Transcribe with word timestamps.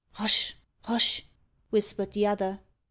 "Hush 0.13 0.55
hush!" 0.85 1.21
whispered 1.69 2.13
the 2.13 2.25
other. 2.25 2.61